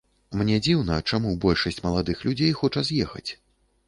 [0.39, 3.31] Мне дзіўна, чаму большасць маладых людзей хоча з'ехаць.